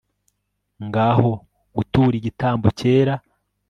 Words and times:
Ngaho 0.85 1.31
gutura 1.75 2.13
igitambo 2.19 2.67
cyera 2.79 3.13